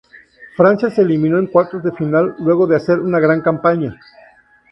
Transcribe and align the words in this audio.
Francia 0.57 0.89
se 0.89 1.03
eliminó 1.03 1.37
en 1.37 1.45
cuartos 1.45 1.83
de 1.83 1.91
final 1.91 2.33
luego 2.39 2.65
de 2.65 2.75
hacer 2.75 2.97
una 2.99 3.19
gran 3.19 3.39
campaña. 3.41 3.99